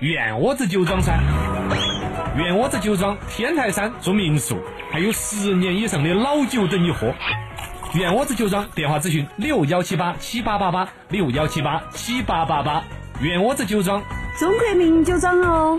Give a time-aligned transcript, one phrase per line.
[0.00, 1.12] 院窝子酒庄噻。
[2.34, 4.56] 院窝子酒庄天台山做民宿，
[4.90, 7.12] 还有十年以上的老酒等你喝。
[7.92, 12.82] 院窝子酒庄电话咨询六幺七八七八八八六幺七八七八八八。
[13.20, 14.02] 院窝子酒庄，
[14.38, 15.78] 中国名酒庄哦。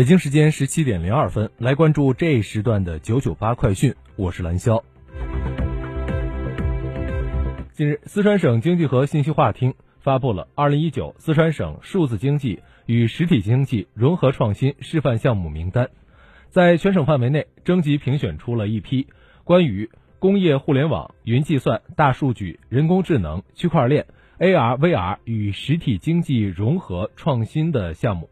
[0.00, 4.82] 北京时间十七点零二分，来关注这一时段的九九八快讯，我是蓝霄。
[7.74, 15.90] 近日，四川省经济和信息化厅发布了二零一九四川省数字经济与实体经济融合创新示范项目名单，
[16.48, 19.06] 在全省范围内征集评选出了一批
[19.44, 24.06] 关于工业互联网、云计算、大数据、人工智能、区块链、
[24.38, 28.30] AR、VR 与实体经济融合创新的项目。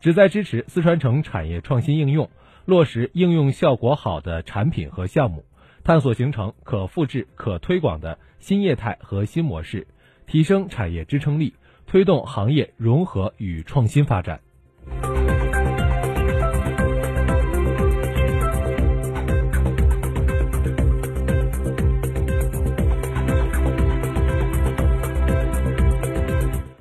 [0.00, 2.30] 旨在支持四川省产业创新应用，
[2.64, 5.44] 落实应用效果好的产品和项目，
[5.84, 9.86] 探索形成可复制、可推广的新业态和新模式，
[10.26, 11.52] 提升产业支撑力，
[11.86, 14.40] 推动行业融合与创新发展。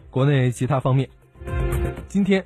[0.09, 1.09] 国内其他方面，
[2.07, 2.41] 今天。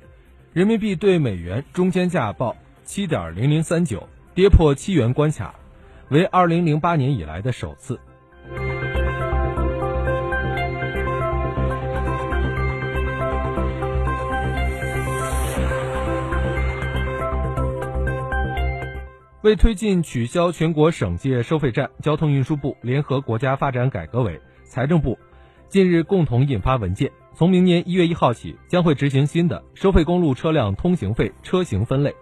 [0.54, 5.52] 人民币对美元中间价报七点零零三九，跌破七元关卡，
[6.10, 7.98] 为二零零八年以来的首次。
[19.42, 25.18] 为推进取消全国省界收费站，交通运输部联合国家发展改革委、财政部
[25.68, 27.10] 近日共同印发文件。
[27.36, 32.14] 从明年一月一号起，将会执行新的收费公路车辆通行费车型分类，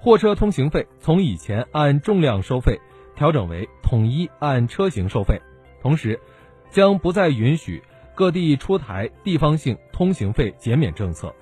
[0.00, 2.80] 货车通行费从以前按重量收费
[3.14, 5.40] 调整为统一按车型收费，
[5.80, 6.18] 同时
[6.70, 7.80] 将不再允许
[8.16, 11.32] 各地出台地方性通行费减免政策。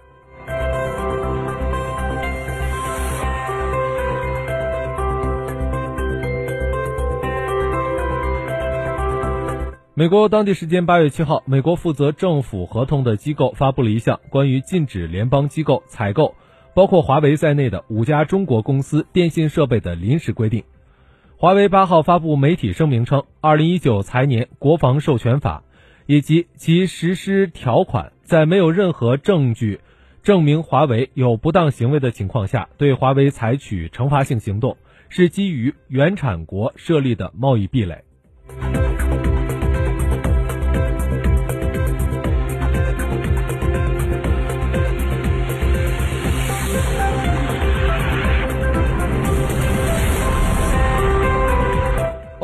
[10.00, 16.36] 美国当地时间八月七号，美国负责政府合同的机构发布了一项关于禁止联邦机构采购
[16.72, 20.64] 包括华为在内的五家中国公司电信设备的临时规定。
[21.36, 25.64] 华为八号发布媒体声明称，二零一九财年国防授权法
[26.06, 29.80] 以及其实施条款，在没有任何证据
[30.22, 34.78] 证明华为有不当行为的情况下，对华为采取惩罚性行动，
[35.10, 38.02] 是基于原产国设立的贸易壁垒。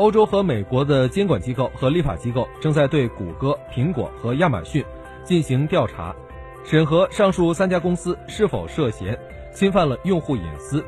[0.07, 4.81] 欧洲和美国的监管机构和立法机构正在对谷歌、苹果和亚马逊
[5.25, 6.15] 进行调查，
[6.63, 9.19] 审核上述三家公司是否涉嫌
[9.53, 10.81] 侵犯了用户隐私，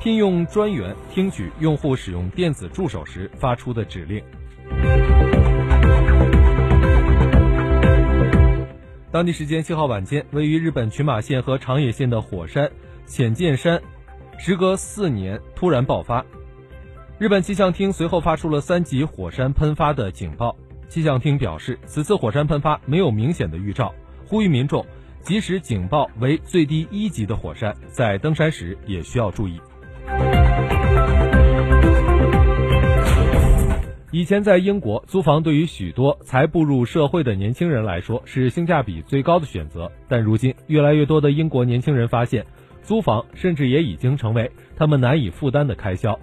[0.00, 4.20] 聘用专员听取用户使用电子助手时发出的指令。
[9.12, 12.68] 当地时间七号晚间，位于日本群马县和长野县的火山
[13.06, 13.80] 浅见山，
[14.38, 16.26] 时隔四年突然爆发。
[17.18, 20.54] 日本气象厅随后发出了三级火山喷发的警报。
[20.86, 23.94] 气象厅表示，此次火山喷发没有明显的预兆，
[24.26, 24.84] 呼吁民众，
[25.22, 29.58] 即使警报为最低一级的火山，在登山时也需要注意。
[34.10, 42.44] 以前在英国租房对于许多才步入社会的年轻人来说是性价比最高的选择，但如今越来越多的英国年轻人发现，
[42.82, 46.18] 租房甚至也已经成为他们难以负担的开销，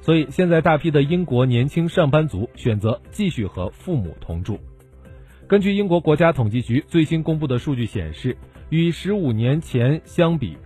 [0.00, 4.58] 所以现在大批的英国年轻上班族选择继续和父母同住。
[5.46, 8.36] 根据英国国家统计局最新公布的数据显示，
[8.68, 10.56] 与十五年前相比，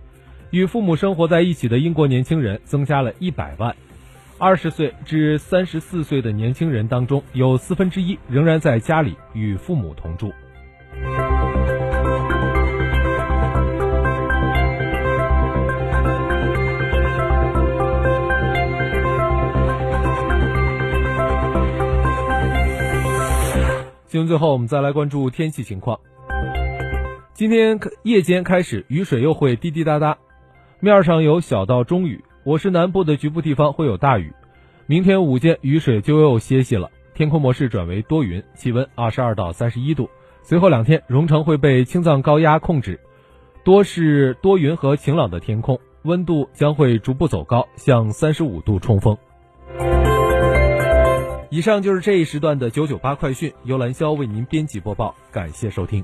[0.51, 3.75] 与父母生活在一起的英国年轻人增加了一百万。
[4.37, 10.33] 二十岁至三十四岁的年轻人当中，有四分之一仍然在家里与父母同住。
[24.13, 25.99] 新闻最后，我们再来关注天气情况。
[27.33, 30.19] 今天夜间开始，雨水又会滴滴答答，
[30.79, 32.23] 面上有小到中雨。
[32.43, 34.31] 我市南部的局部地方会有大雨，
[34.85, 40.07] 明天午间雨水就又歇息了，天空模式转为多云，气温二十二到三十一度。
[40.43, 42.99] 随后两天，蓉城会被青藏高压控制，
[43.63, 49.17] 多是多云和晴朗的天空，温度将会逐步走高，向三十五度冲锋。
[51.53, 56.03] 以上就是这一时段的九九八快讯，由蓝霄为您编辑播报，感谢收听。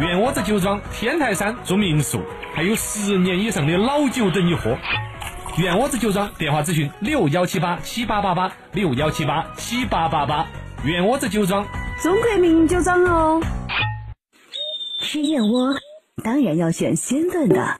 [0.00, 2.20] 圆窝子酒庄天台山住民宿，
[2.54, 4.76] 还有十年以上的老酒等你喝。
[5.58, 10.46] 圆窝子酒庄电话咨询六幺七八七八八八六幺七八七八八八。
[10.84, 11.66] 圆窝子酒庄，
[12.02, 13.42] 中国名酒庄哦。
[15.02, 15.74] 吃燕窝
[16.24, 17.76] 当然要选鲜炖的，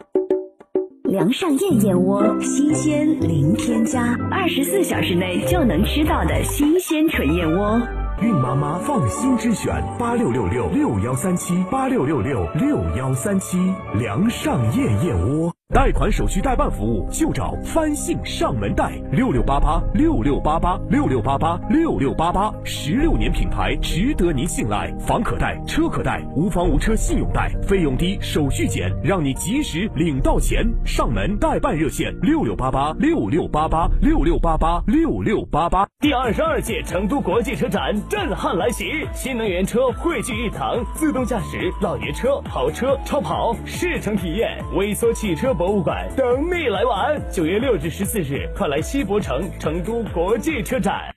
[1.05, 7.81] 梁上燕燕窝，新鲜零添加，二十四小时内就能吃到的新鲜纯燕窝。
[8.23, 15.60] 孕妈妈放心之选，八六六六六幺三七八六六六六幺三七，梁上燕燕窝。
[15.73, 24.93] 贷款手续代办服务就找翻信上门贷，六六八八六六八八六六八八六六八八，十六年品牌，值得您信赖。
[24.99, 30.69] 房可贷，车可贷，无房无车信用贷，费用低，手续简，让你及时领到钱。
[30.85, 35.87] 上门代办热线六六八八六六八八六六八八六六八八。
[36.01, 45.55] 第二十二届成都国际车展震撼来袭，新能源车汇聚一堂，自动驾驶、老爷车、跑车、超跑试乘体验，微缩汽车。
[45.61, 51.15] 博物馆等你来玩，九月六至十四日，快来西博城成都国际车展。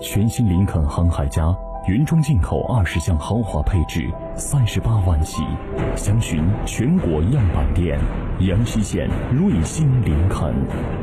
[0.00, 1.44] 全新林肯航海家，
[1.86, 4.00] 原装进口二十项豪华配置，
[4.34, 5.44] 三十八万起，
[5.94, 8.00] 详询全国样板店。
[8.40, 10.52] 阳西县瑞星林肯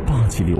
[0.05, 0.57] 八七六。